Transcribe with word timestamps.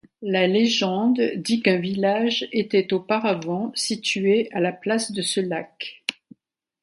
La 0.23 0.47
légende 0.47 1.21
dit 1.35 1.61
qu'un 1.61 1.77
village 1.77 2.47
était 2.51 2.91
auparavant 2.91 3.71
situé 3.75 4.49
à 4.51 4.59
la 4.59 4.71
place 4.73 5.11
de 5.11 5.21
ce 5.21 5.39
lac. 5.39 6.03